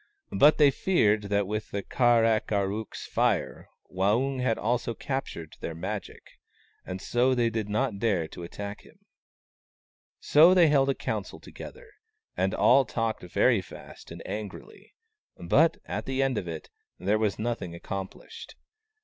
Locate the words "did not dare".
7.51-8.27